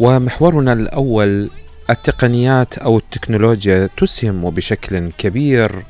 ومحورنا 0.00 0.72
الأول 0.72 1.50
التقنيات 1.90 2.78
أو 2.78 2.98
التكنولوجيا 2.98 3.88
تسهم 3.96 4.50
بشكل 4.50 5.10
كبير 5.18 5.82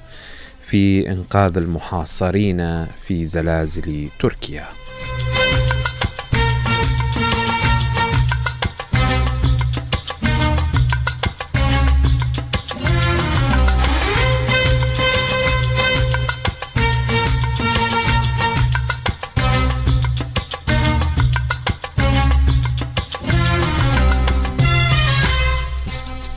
في 0.63 1.11
إنقاذ 1.13 1.57
المحاصرين 1.57 2.87
في 2.87 3.27
زلازل 3.27 4.09
تركيا. 4.21 4.67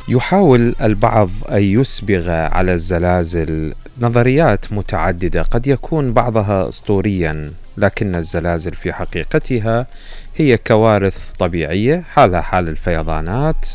يحاول 0.09 0.75
البعض 0.81 1.29
أن 1.51 1.63
يسبغ 1.63 2.29
على 2.29 2.73
الزلازل. 2.73 3.73
نظريات 4.01 4.73
متعددة 4.73 5.41
قد 5.41 5.67
يكون 5.67 6.13
بعضها 6.13 6.67
اسطوريا 6.67 7.51
لكن 7.77 8.15
الزلازل 8.15 8.73
في 8.73 8.93
حقيقتها 8.93 9.87
هي 10.35 10.57
كوارث 10.57 11.31
طبيعية 11.39 12.03
حالها 12.13 12.41
حال 12.41 12.69
الفيضانات 12.69 13.69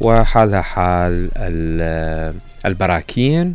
وحالها 0.00 0.60
حال 0.60 1.30
البراكين 2.66 3.54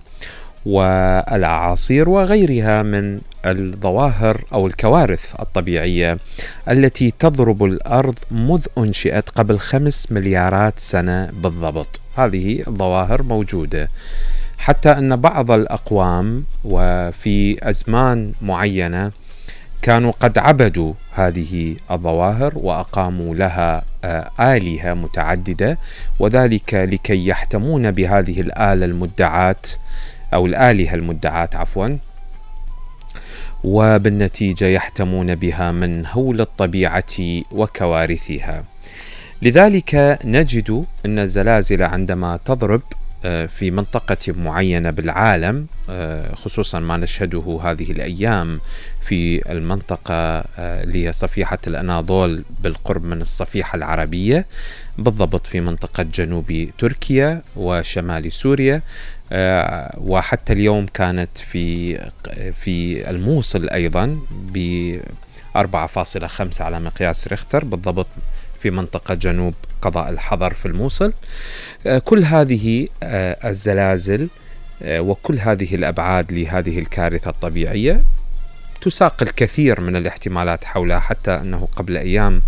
والاعاصير 0.66 2.10
وغيرها 2.10 2.84
من 2.84 3.20
الظواهر 3.46 4.44
أو 4.54 4.68
الكوارث 4.68 5.36
الطبيعية 5.40 6.18
التي 6.70 7.14
تضرب 7.20 7.64
الأرض 7.64 8.16
منذ 8.31 8.66
أنشئت 8.78 9.30
قبل 9.30 9.59
خمس 9.59 10.12
مليارات 10.12 10.80
سنة 10.80 11.30
بالضبط. 11.34 12.00
هذه 12.16 12.64
الظواهر 12.68 13.23
موجودة. 13.23 13.90
حتى 14.58 14.90
أن 14.90 15.16
بعض 15.16 15.52
الأقوام 15.52 16.44
وفي 16.64 17.70
أزمان 17.70 18.34
معينة 18.42 19.12
كانوا 19.81 20.12
قد 20.12 20.38
عبدوا 20.38 20.94
هذه 21.14 21.76
الظواهر 21.92 22.53
وأقاموا 22.56 23.36
لها 23.36 23.84
آه، 24.03 24.30
آلهة 24.40 24.94
متعددة 24.94 25.78
وذلك 26.20 26.74
لكي 26.74 27.28
يحتمون 27.28 27.92
بهذه 27.92 28.42
الآلة 28.42 28.86
المدعاة 28.86 29.56
أو 30.33 30.45
الآلهة 30.45 30.95
المدعاة 30.95 31.50
عفوا 31.53 31.89
وبالنتيجة 33.64 34.66
يحتمون 34.66 35.36
بها 35.36 35.72
من 35.72 36.06
هول 36.06 36.42
الطبيعة 36.42 37.44
وكوارثها. 37.52 38.64
لذلك 39.42 40.19
نجد 40.25 40.86
إن 41.06 41.19
الزلازل 41.19 41.84
عندما 41.84 42.39
تضرب 42.45 42.81
في 43.48 43.72
منطقة 43.72 44.34
معينة 44.34 44.90
بالعالم 44.90 45.68
آه، 45.90 46.36
خصوصا 46.36 46.80
ما 46.80 46.98
نشهده 46.98 47.59
هذه 47.64 47.92
الأيام 47.92 48.59
في 49.06 49.52
المنطقة 49.52 50.14
آه، 50.14 50.84
اللي 50.84 51.08
هي 51.08 51.12
صفيحة 51.12 51.58
الأناضول 51.68 52.44
بالقرب 52.64 53.04
من 53.04 53.22
الصفيحة 53.22 53.76
العربية 53.76 54.46
بالضبط 54.98 55.48
في 55.48 55.59
منطقة 55.59 56.04
جنوب 56.04 56.70
تركيا 56.78 57.42
وشمال 57.56 58.32
سوريا. 58.32 58.82
وحتى 59.98 60.54
اليوم 60.54 60.86
كانت 60.86 61.38
في 61.38 61.98
في 62.52 63.09
الموصل 63.09 63.70
أيضا 63.70 64.20
ب 64.31 64.58
4.5 65.58 66.62
على 66.62 66.80
مقياس 66.80 67.28
ريختر 67.28 67.66
بالضبط 67.66 68.08
في 68.59 68.72
منطقة 68.72 69.14
جنوب 69.14 69.53
قضاء 69.82 70.10
الحضر 70.10 70.54
في 70.54 70.66
الموصل. 70.66 71.14
آه، 71.88 72.00
كل 72.00 72.24
هذه 72.24 72.88
آه، 73.04 73.50
الزلازل 73.50 74.28
آه، 74.82 75.02
وكل 75.02 75.40
هذه 75.40 75.76
الأبعاد 75.76 76.32
لهذه 76.32 76.80
الكارثة 76.80 77.30
الطبيعية 77.30 78.04
تساق 78.82 79.24
الكثير 79.24 79.82
من 79.82 79.96
الاحتمالات 79.96 80.64
حولها 80.64 81.00
حتى 81.00 81.32
أنه 81.32 81.68
قبل 81.76 81.98
أيام 81.98 82.42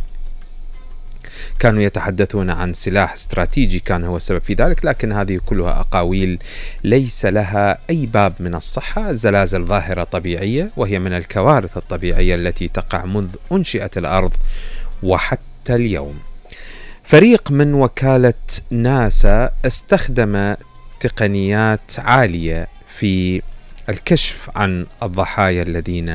كانوا 1.59 1.81
يتحدثون 1.83 2.49
عن 2.49 2.73
سلاح 2.73 3.13
استراتيجي 3.13 3.79
كان 3.79 4.03
هو 4.03 4.17
السبب 4.17 4.41
في 4.41 4.53
ذلك 4.53 4.85
لكن 4.85 5.11
هذه 5.11 5.39
كلها 5.45 5.79
أقاويل 5.79 6.39
ليس 6.83 7.25
لها 7.25 7.77
أي 7.89 8.05
باب 8.05 8.33
من 8.39 8.55
الصحة. 8.55 9.09
الزلازل 9.09 9.65
ظاهرة 9.65 10.03
طبيعية 10.03 10.71
وهي 10.77 10.99
من 10.99 11.13
الكوارث 11.13 11.77
الطبيعية 11.77 12.35
التي 12.35 12.67
تقع 12.67 13.05
منذ 13.05 13.35
أنشئت 13.51 13.97
الأرض 13.97 14.31
وحتى 15.03 15.75
اليوم. 15.75 16.19
فريق 17.09 17.51
من 17.51 17.73
وكالة 17.73 18.33
ناسا 18.71 19.49
استخدم 19.65 20.55
تقنيات 20.99 21.91
عالية 21.97 22.67
في 22.97 23.41
الكشف 23.89 24.49
عن 24.55 24.85
الضحايا 25.03 25.63
الذين 25.63 26.09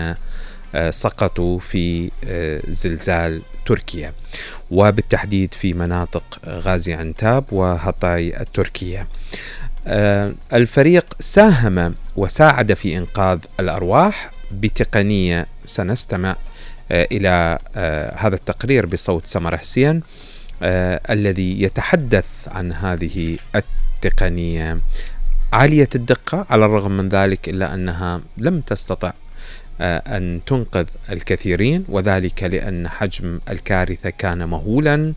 آه، 0.75 0.91
سقطوا 0.91 1.59
في 1.59 2.11
آه، 2.25 2.61
زلزال 2.69 3.43
تركيا 3.67 4.13
وبالتحديد 4.71 5.55
في 5.55 5.75
مناطق 5.75 6.39
غازي 6.47 6.93
عنتاب 6.93 7.45
وهطاي 7.53 8.41
التركية. 8.41 9.09
آه، 9.87 10.35
الفريق 10.53 11.07
ساهم 11.21 11.95
وساعد 12.17 12.75
في 12.75 12.97
إنقاذ 12.97 13.39
الأرواح 13.61 14.31
بتقنية 14.53 15.47
سنستمع 15.65 16.37
آه، 16.91 18.15
هذا 18.17 18.35
التقرير 18.35 18.87
بصوت 18.87 19.27
سمر 19.27 19.57
حسين. 19.57 20.03
الذي 21.11 21.63
يتحدث 21.63 22.25
عن 22.47 22.73
هذه 22.73 23.39
التقنية. 23.55 24.79
عالية 25.53 25.89
الدقة 25.95 26.47
على 26.51 26.65
الرغم 26.65 26.97
من 26.97 27.09
ذلك 27.09 27.49
إلا 27.49 27.75
أنها 27.75 28.21
لم 28.37 28.61
تستطع 28.61 29.13
أن 29.81 30.41
تنقذ 30.47 30.85
الكثيرين 31.11 31.85
وذلك 31.89 32.43
لأن 32.43 32.89
حجم 32.89 33.41
الكارثة 33.51 34.11
كان 34.11 34.49
مهولا 34.49 35.15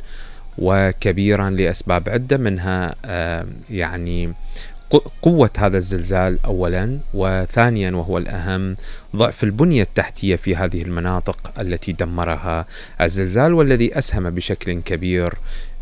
وكبيرا 0.57 1.49
لأسباب 1.49 2.09
عدة 2.09 2.37
منها 2.37 2.95
يعني 3.69 4.33
قوة 5.21 5.49
هذا 5.57 5.77
الزلزال 5.77 6.39
أولا 6.45 6.99
وثانيا 7.13 7.91
وهو 7.91 8.17
الأهم 8.17 8.75
ضعف 9.15 9.43
البنية 9.43 9.81
التحتية 9.81 10.35
في 10.35 10.55
هذه 10.55 10.81
المناطق 10.81 11.59
التي 11.59 11.91
دمرها. 11.91 12.65
الزلزال 13.01 13.53
والذي 13.53 13.97
أسهم 13.97 14.29
بشكل 14.29 14.81
كبير 14.81 15.33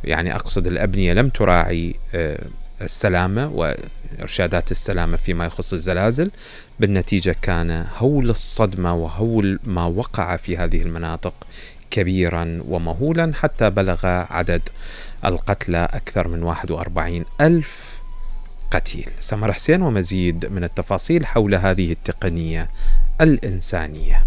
يعني 0.03 0.35
أقصد 0.35 0.67
الأبنية 0.67 1.13
لم 1.13 1.29
تراعي 1.29 1.95
آه، 2.15 2.45
السلامة 2.81 3.47
وإرشادات 3.47 4.71
السلامة 4.71 5.17
فيما 5.17 5.45
يخص 5.45 5.73
الزلازل 5.73 6.31
بالنتيجة 6.79 7.35
كان 7.41 7.85
هول 7.97 8.29
الصدمة 8.29 8.93
وهول 8.93 9.59
ما 9.63 9.85
وقع 9.85 10.37
في 10.37 10.57
هذه 10.57 10.81
المناطق 10.81 11.33
كبيرا 11.91 12.61
ومهولا 12.67 13.31
حتى 13.33 13.69
بلغ 13.69 14.05
عدد 14.05 14.61
القتلى 15.25 15.89
أكثر 15.93 16.27
من 16.27 16.43
41 16.43 17.25
ألف 17.41 17.94
قتيل. 18.71 19.09
سمر 19.19 19.53
حسين 19.53 19.81
ومزيد 19.81 20.45
من 20.45 20.63
التفاصيل 20.63 21.25
حول 21.25 21.55
هذه 21.55 21.91
التقنية 21.91 22.69
الإنسانية. 23.21 24.25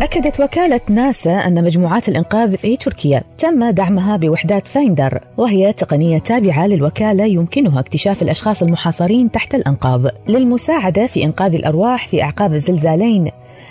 أكدت 0.00 0.40
وكالة 0.40 0.80
ناسا 0.90 1.30
أن 1.30 1.64
مجموعات 1.64 2.08
الإنقاذ 2.08 2.56
في 2.56 2.76
تركيا 2.76 3.22
تم 3.38 3.70
دعمها 3.70 4.16
بوحدات 4.16 4.68
FINDER 4.68 5.20
وهي 5.36 5.72
تقنية 5.72 6.18
تابعة 6.18 6.66
للوكالة 6.66 7.24
يمكنها 7.24 7.80
اكتشاف 7.80 8.22
الأشخاص 8.22 8.62
المحاصرين 8.62 9.30
تحت 9.30 9.54
الأنقاض 9.54 10.06
للمساعدة 10.28 11.06
في 11.06 11.24
إنقاذ 11.24 11.54
الأرواح 11.54 12.08
في 12.08 12.22
أعقاب 12.22 12.54
الزلزالين 12.54 13.30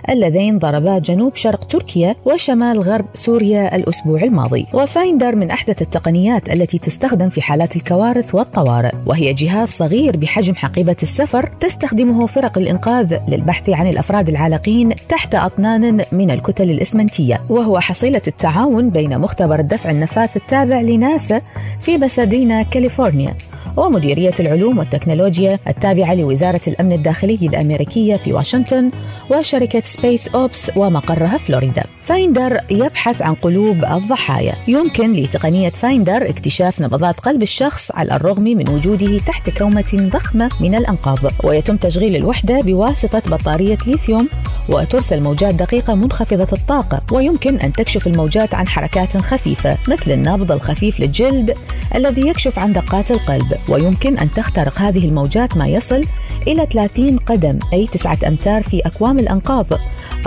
اللذين 0.09 0.59
ضربا 0.59 0.99
جنوب 0.99 1.35
شرق 1.35 1.63
تركيا 1.63 2.15
وشمال 2.25 2.79
غرب 2.79 3.05
سوريا 3.13 3.75
الأسبوع 3.75 4.23
الماضي. 4.23 4.65
و 4.73 4.82
FINDER 4.82 5.35
من 5.35 5.51
أحدث 5.51 5.81
التقنيات 5.81 6.49
التي 6.49 6.77
تستخدم 6.77 7.29
في 7.29 7.41
حالات 7.41 7.75
الكوارث 7.75 8.35
والطوارئ 8.35 8.91
وهي 9.05 9.33
جهاز 9.33 9.69
صغير 9.69 10.17
بحجم 10.17 10.55
حقيبة 10.55 10.95
السفر 11.03 11.49
تستخدمه 11.59 12.25
فرق 12.27 12.57
الإنقاذ 12.57 13.17
للبحث 13.27 13.69
عن 13.69 13.87
الأفراد 13.87 14.29
العالقين 14.29 14.95
تحت 15.09 15.35
أطنان 15.35 16.05
من 16.11 16.31
الكتل 16.31 16.69
الإسمنتية. 16.69 17.41
وهو 17.49 17.79
حصيلة 17.79 18.21
التعاون 18.27 18.89
بين 18.89 19.17
مختبر 19.19 19.59
الدفع 19.59 19.91
النفاث 19.91 20.37
التابع 20.37 20.81
لناسا 20.81 21.41
في 21.79 21.97
بسادينا 21.97 22.63
كاليفورنيا. 22.63 23.33
ومديرية 23.77 24.33
العلوم 24.39 24.77
والتكنولوجيا 24.77 25.59
التابعة 25.67 26.15
لوزارة 26.15 26.61
الأمن 26.67 26.91
الداخلي 26.91 27.39
الأمريكية 27.41 28.15
في 28.15 28.33
واشنطن 28.33 28.91
وشركة 29.31 29.81
SpecOps 29.85 30.71
ومقرها 30.75 31.37
فلوريدا. 31.37 31.83
FINDER 32.09 32.57
يبحث 32.69 33.21
عن 33.21 33.33
قلوب 33.33 33.85
الضحايا. 33.85 34.55
يمكن 34.67 35.13
لتقنية 35.13 35.69
FINDER 35.69 36.29
اكتشاف 36.29 36.81
نبضات 36.81 37.19
قلب 37.19 37.43
الشخص 37.43 37.91
على 37.91 38.15
الرغم 38.15 38.43
من 38.43 38.69
وجوده 38.69 39.17
تحت 39.17 39.49
كومة 39.49 40.09
ضخمة 40.13 40.49
من 40.59 40.75
الأنقاض. 40.75 41.19
ويتم 41.43 41.77
تشغيل 41.77 42.15
الوحدة 42.15 42.61
بواسطة 42.61 43.19
بطارية 43.19 43.77
ليثيوم 43.87 44.29
وترسل 44.69 45.23
موجات 45.23 45.55
دقيقة 45.55 45.95
منخفضة 45.95 46.57
الطاقة. 46.57 47.01
ويمكن 47.11 47.59
أن 47.59 47.73
تكشف 47.73 48.07
الموجات 48.07 48.55
عن 48.55 48.67
حركات 48.67 49.17
خفيفة 49.17 49.77
مثل 49.87 50.11
النبض 50.11 50.51
الخفيف 50.51 50.99
للجلد 50.99 51.57
الذي 51.95 52.27
يكشف 52.27 52.59
عن 52.59 52.73
دقات 52.73 53.11
القلب. 53.11 53.57
ويمكن 53.69 54.17
أن 54.17 54.33
تخترق 54.33 54.81
هذه 54.81 55.07
الموجات 55.07 55.57
ما 55.57 55.67
يصل 55.67 56.05
إلى 56.47 56.67
30 56.73 57.17
قدم 57.17 57.59
أي 57.73 57.87
9 57.87 58.17
أمتار 58.27 58.63
في 58.63 58.79
أكوام 58.79 59.19
الأنقاض 59.19 59.67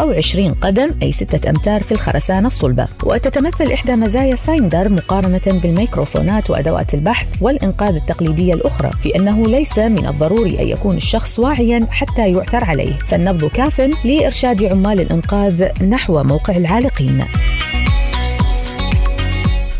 أو 0.01 0.11
20 0.11 0.55
قدم 0.55 0.91
أي 1.03 1.13
6 1.13 1.51
أمتار 1.51 1.72
في 1.81 1.93
الخرسانة 1.93 2.47
الصلبة 2.47 2.89
وتتمثل 3.05 3.73
إحدى 3.73 3.97
مزايا 3.97 4.37
فايندر 4.37 4.89
مقارنة 4.89 5.41
بالميكروفونات 5.47 6.51
وأدوات 6.51 6.95
البحث 6.95 7.29
والإنقاذ 7.41 7.95
التقليدية 7.95 8.55
الأخرى 8.55 8.91
في 9.03 9.17
أنه 9.17 9.47
ليس 9.47 9.79
من 9.79 10.07
الضروري 10.07 10.63
أن 10.63 10.69
يكون 10.69 10.97
الشخص 10.97 11.39
واعيا 11.39 11.87
حتى 11.91 12.33
يعثر 12.33 12.65
عليه. 12.65 12.93
فالنبض 12.99 13.45
كاف 13.45 13.81
لإرشاد 14.05 14.65
عمال 14.65 15.01
الإنقاذ 15.01 15.69
نحو 15.89 16.23
موقع 16.23 16.57
العالقين. 16.57 17.25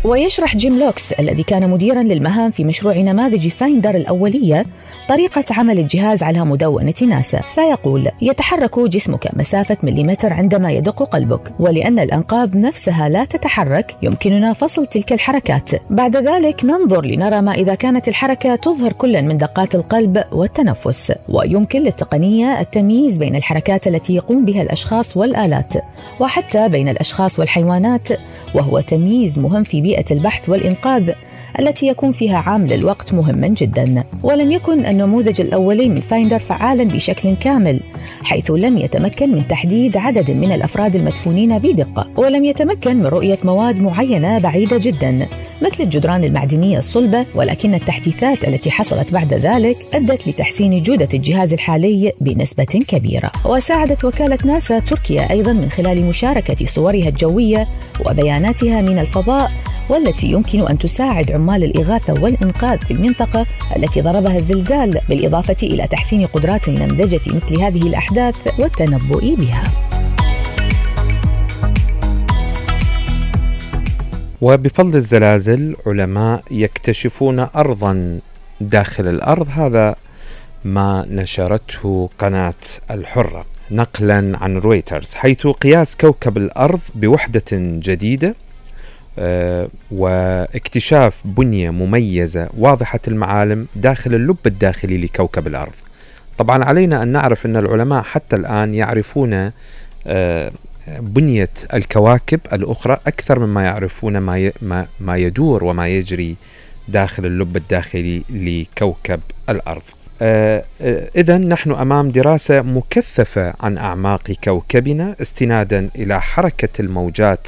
ويشرح 0.03 0.57
جيم 0.57 0.79
لوكس 0.79 1.11
الذي 1.11 1.43
كان 1.43 1.69
مديرا 1.69 2.03
للمهام 2.03 2.51
في 2.51 2.63
مشروع 2.63 2.97
نماذج 2.97 3.47
FINDER 3.47 3.95
الأولية 3.95 4.65
طريقة 5.09 5.43
عمل 5.51 5.79
الجهاز 5.79 6.23
على 6.23 6.45
مدونة 6.45 6.93
ناسا 7.07 7.41
فيقول 7.41 8.07
يتحرك 8.21 8.79
جسمك 8.79 9.29
مسافة 9.33 9.77
مليمتر 9.83 10.33
عندما 10.33 10.71
يدق 10.71 11.03
قلبك 11.03 11.41
ولأن 11.59 11.99
الأنقاض 11.99 12.57
نفسها 12.57 13.09
لا 13.09 13.25
تتحرك 13.25 13.95
يمكننا 14.01 14.53
فصل 14.53 14.85
تلك 14.85 15.13
الحركات. 15.13 15.69
بعد 15.89 16.17
ذلك 16.17 16.65
ننظر 16.65 17.05
لنرى 17.05 17.41
ما 17.41 17.53
إذا 17.53 17.75
كانت 17.75 18.07
الحركة 18.07 18.55
تظهر 18.55 18.93
كلا 18.93 19.21
من 19.21 19.37
دقات 19.37 19.75
القلب 19.75 20.23
والتنفس 20.31 21.13
ويمكن 21.29 21.79
للتقنية 21.79 22.59
التمييز 22.59 23.17
بين 23.17 23.35
الحركات 23.35 23.87
التي 23.87 24.15
يقوم 24.15 24.45
بها 24.45 24.61
الأشخاص 24.61 25.17
والآلات 25.17 25.73
وحتى 26.19 26.69
بين 26.69 26.89
الأشخاص 26.89 27.39
والحيوانات 27.39 28.07
وهو 28.55 28.79
تمييز 28.79 29.39
مهم 29.39 29.63
في 29.63 29.81
بيئة 29.81 29.92
البحث 30.11 30.49
والإنقاذ 30.49 31.11
التي 31.59 31.87
يكون 31.87 32.11
فيها 32.11 32.37
عامل 32.37 32.73
الوقت 32.73 33.13
مهما 33.13 33.47
جدا. 33.47 34.03
ولم 34.23 34.51
يكن 34.51 34.85
النموذج 34.85 35.41
الأولي 35.41 35.89
من 35.89 36.01
فايندر 36.01 36.39
فعالا 36.39 36.83
بشكل 36.83 37.35
كامل. 37.35 37.79
حيث 38.23 38.51
لم 38.51 38.77
يتمكن 38.77 39.31
من 39.31 39.47
تحديد 39.47 39.97
عدد 39.97 40.31
من 40.31 40.51
الأفراد 40.51 40.95
المدفونين 40.95 41.59
بدقة 41.59 42.07
ولم 42.15 42.43
يتمكن 42.43 42.97
من 42.97 43.05
رؤية 43.05 43.37
مواد 43.43 43.81
معينة 43.81 44.39
بعيدة 44.39 44.77
جدا 44.77 45.27
مثل 45.61 45.83
الجدران 45.83 46.23
المعدنية 46.23 46.77
الصلبة 46.77 47.25
ولكن 47.35 47.73
التحديثات 47.73 48.47
التي 48.47 48.71
حصلت 48.71 49.13
بعد 49.13 49.33
ذلك 49.33 49.77
أدت 49.93 50.27
لتحسين 50.27 50.83
جودة 50.83 51.09
الجهاز 51.13 51.53
الحالي 51.53 52.11
بنسبة 52.21 52.63
كبيرة. 52.87 53.31
وساعدت 53.45 54.05
وكالة 54.05 54.37
ناسا 54.45 54.79
تركيا 54.79 55.31
أيضا 55.31 55.53
من 55.53 55.69
خلال 55.69 56.05
مشاركة 56.05 56.65
صورها 56.65 57.09
الجوية 57.09 57.67
وبياناتها 58.05 58.81
من 58.81 58.99
الفضاء 58.99 59.51
والتي 59.89 60.27
يمكن 60.27 60.67
أن 60.67 60.77
تساعد 60.77 61.31
عمال 61.31 61.63
الإغاثة 61.63 62.13
والإنقاذ 62.13 62.77
في 62.77 62.91
المنطقة 62.91 63.45
التي 63.77 64.01
ضربها 64.01 64.37
الزلزال 64.37 64.99
بالإضافة 65.09 65.55
إلى 65.63 65.87
تحسين 65.87 66.25
قدرات 66.25 66.69
نمذجة 66.69 67.21
مثل 67.27 67.61
هذه 67.61 67.87
الأحداث 67.93 68.59
والتنبؤ 68.59 69.35
بها. 69.35 69.63
وبفضل 74.41 74.95
الزلازل 74.95 75.75
علماء 75.85 76.43
يكتشفون 76.51 77.39
أرضا 77.39 78.19
داخل 78.61 79.07
الأرض 79.07 79.47
هذا 79.49 79.95
ما 80.65 81.05
نشرته 81.09 82.09
قناة 82.19 82.63
الحرة 82.91 83.45
نقلا 83.71 84.37
عن 84.41 84.57
رويترز 84.57 85.13
حيث 85.13 85.47
قياس 85.47 85.95
كوكب 85.95 86.37
الأرض 86.37 86.79
بوحدة 86.95 87.51
جديدة 87.51 88.35
آه، 89.19 89.67
واكتشاف 89.91 91.21
بنية 91.25 91.69
مميزة 91.69 92.49
واضحة 92.57 92.99
المعالم 93.07 93.67
داخل 93.75 94.13
اللب 94.13 94.37
الداخلي 94.45 94.97
لكوكب 94.97 95.47
الأرض 95.47 95.73
طبعا 96.37 96.63
علينا 96.63 97.03
أن 97.03 97.07
نعرف 97.07 97.45
أن 97.45 97.57
العلماء 97.57 98.03
حتى 98.03 98.35
الآن 98.35 98.73
يعرفون 98.73 99.51
آه، 100.07 100.51
بنية 100.87 101.49
الكواكب 101.73 102.39
الأخرى 102.53 102.97
أكثر 103.07 103.39
مما 103.39 103.63
يعرفون 103.63 104.17
ما 104.17 104.87
ما 104.99 105.17
يدور 105.17 105.63
وما 105.63 105.87
يجري 105.87 106.35
داخل 106.87 107.25
اللب 107.25 107.57
الداخلي 107.57 108.23
لكوكب 108.29 109.19
الأرض. 109.49 109.81
آه، 110.21 110.63
إذا 111.15 111.37
نحن 111.37 111.71
أمام 111.71 112.09
دراسة 112.09 112.61
مكثفة 112.61 113.53
عن 113.59 113.77
أعماق 113.77 114.31
كوكبنا 114.43 115.15
استنادا 115.21 115.89
إلى 115.95 116.21
حركة 116.21 116.81
الموجات 116.81 117.47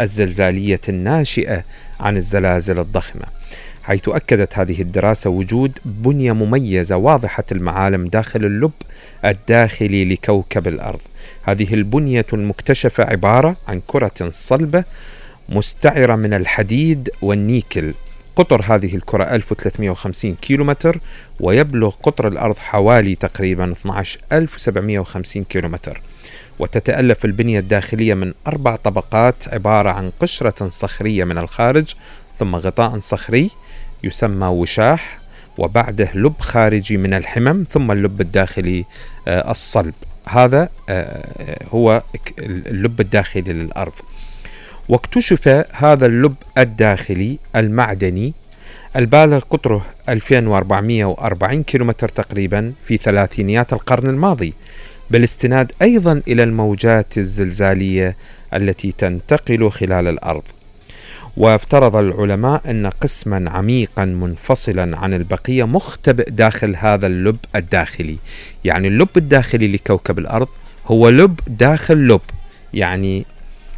الزلزالية 0.00 0.80
الناشئة 0.88 1.64
عن 2.00 2.16
الزلازل 2.16 2.78
الضخمة. 2.78 3.24
حيث 3.82 4.08
أكدت 4.08 4.58
هذه 4.58 4.82
الدراسة 4.82 5.30
وجود 5.30 5.78
بنية 5.84 6.32
مميزة 6.32 6.96
واضحة 6.96 7.44
المعالم 7.52 8.06
داخل 8.06 8.44
اللب 8.44 8.72
الداخلي 9.24 10.04
لكوكب 10.04 10.68
الأرض. 10.68 11.00
هذه 11.42 11.74
البنية 11.74 12.26
المكتشفة 12.32 13.04
عبارة 13.04 13.56
عن 13.68 13.82
كرة 13.86 14.30
صلبة 14.30 14.84
مستعرة 15.48 16.16
من 16.16 16.34
الحديد 16.34 17.10
والنيكل. 17.22 17.94
قطر 18.36 18.62
هذه 18.64 18.94
الكرة 18.94 19.24
1350 19.24 20.34
كيلومتر 20.34 21.00
ويبلغ 21.40 21.94
قطر 22.02 22.28
الأرض 22.28 22.58
حوالي 22.58 23.14
تقريبا 23.14 23.72
12750 23.72 25.44
كيلومتر. 25.44 26.00
وتتألف 26.58 27.24
البنية 27.24 27.58
الداخلية 27.58 28.14
من 28.14 28.34
أربع 28.46 28.76
طبقات 28.76 29.48
عبارة 29.48 29.90
عن 29.90 30.10
قشرة 30.20 30.68
صخرية 30.68 31.24
من 31.24 31.38
الخارج 31.38 31.94
ثم 32.38 32.56
غطاء 32.56 32.98
صخري 32.98 33.50
يسمى 34.04 34.46
وشاح 34.46 35.18
وبعده 35.58 36.10
لب 36.14 36.40
خارجي 36.40 36.96
من 36.96 37.14
الحمم 37.14 37.64
ثم 37.70 37.90
اللب 37.92 38.20
الداخلي 38.20 38.84
آه، 39.28 39.50
الصلب. 39.50 39.94
هذا 40.28 40.68
آه، 40.88 41.64
هو 41.70 42.02
اللب 42.38 43.00
الداخلي 43.00 43.52
للأرض. 43.52 43.92
واكتشف 44.88 45.64
هذا 45.72 46.06
اللب 46.06 46.34
الداخلي 46.58 47.38
المعدني 47.56 48.34
البالغ 48.96 49.38
قطره 49.38 49.86
2440 50.08 51.62
كيلومتر 51.62 52.08
تقريبا 52.08 52.72
في 52.86 52.96
ثلاثينيات 52.96 53.72
القرن 53.72 54.10
الماضي 54.10 54.54
بالاستناد 55.10 55.72
أيضا 55.82 56.22
إلى 56.28 56.42
الموجات 56.42 57.18
الزلزالية 57.18 58.16
التي 58.54 58.92
تنتقل 58.92 59.70
خلال 59.70 60.08
الأرض. 60.08 60.42
وافترض 61.36 61.96
العلماء 61.96 62.70
أن 62.70 62.86
قسما 62.86 63.50
عميقا 63.50 64.04
منفصلا 64.04 64.98
عن 64.98 65.14
البقية 65.14 65.64
مختبئ 65.64 66.30
داخل 66.30 66.76
هذا 66.76 67.06
اللب 67.06 67.36
الداخلي. 67.56 68.16
يعني 68.64 68.88
اللب 68.88 69.08
الداخلي 69.16 69.68
لكوكب 69.68 70.18
الأرض 70.18 70.48
هو 70.86 71.08
لب 71.08 71.40
داخل 71.46 72.08
لب 72.08 72.20
يعني 72.74 73.26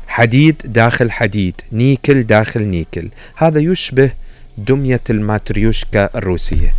حديد 0.09 0.63
داخل 0.65 1.11
حديد 1.11 1.55
نيكل 1.73 2.23
داخل 2.23 2.63
نيكل 2.63 3.09
هذا 3.37 3.61
يشبه 3.61 4.11
دمية 4.59 5.01
الماتريوشكا 5.11 6.11
الروسية 6.15 6.75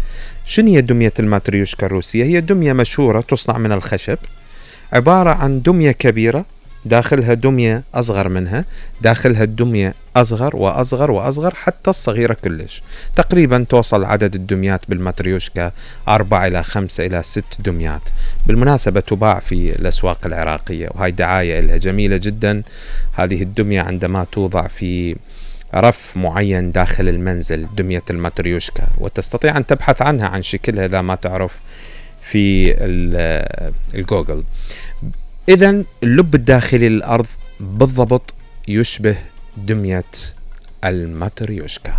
شنو 0.46 0.68
هي 0.68 0.82
دمية 0.82 1.14
الماتريوشكا 1.20 1.86
الروسية؟ 1.86 2.24
هي 2.24 2.42
دمية 2.42 2.74
مشهورة 2.74 3.22
تصنع 3.22 3.58
من 3.58 3.72
الخشب 3.72 4.18
عبارة 4.94 5.30
عن 5.30 5.62
دمية 5.62 5.92
كبيرة 5.92 6.46
داخلها 6.86 7.34
دمية 7.34 7.84
أصغر 7.94 8.30
منها 8.30 8.66
داخلها 9.02 9.44
الدمية 9.44 9.94
أصغر 10.16 10.56
وأصغر 10.56 11.12
وأصغر 11.12 11.56
حتى 11.56 11.90
الصغيرة 11.90 12.34
كلش. 12.34 12.84
تقريبا 13.16 13.66
توصل 13.70 14.04
عدد 14.04 14.36
الدميات 14.36 14.82
بالماتريوشكا 14.90 15.72
أربعة 16.08 16.48
إلى 16.48 16.64
خمسة 16.64 17.06
إلى 17.06 17.24
ست 17.24 17.46
دميات. 17.60 18.10
بالمناسبة 18.48 19.00
تباع 19.00 19.40
في 19.40 19.72
الأسواق 19.72 20.26
العراقية 20.26 20.90
وهاي 20.92 21.12
دعاية 21.12 21.60
لها 21.60 21.78
جميلة 21.78 22.18
جدا. 22.18 22.64
هذه 23.14 23.44
الدمية 23.44 23.82
عندما 23.82 24.24
توضع 24.32 24.68
في 24.68 25.16
رف 25.76 26.18
معين 26.18 26.72
داخل 26.72 27.10
المنزل 27.10 27.68
دمية 27.78 28.04
الماتريوشكا 28.10 28.88
وتستطيع 28.98 29.58
أن 29.58 29.66
تبحث 29.66 30.02
عنها 30.02 30.28
عن 30.28 30.42
شكلها 30.42 30.86
إذا 30.86 31.02
ما 31.02 31.16
تعرف 31.16 31.60
في 32.22 32.76
الجوجل. 33.96 34.44
اذا 35.50 35.84
اللب 36.04 36.36
الداخلي 36.36 36.90
للأرض 36.90 37.26
بالضبط 37.60 38.34
يشبه 38.68 39.18
دمية 39.58 40.04
الماتريوشكا. 40.86 41.94